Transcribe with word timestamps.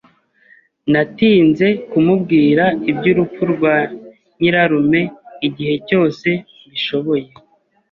Natinze 0.91 1.67
kumubwira 1.89 2.65
iby'urupfu 2.91 3.43
rwa 3.53 3.75
nyirarume 4.39 5.01
igihe 5.47 5.75
cyose 5.87 6.27
mbishoboye. 6.65 7.27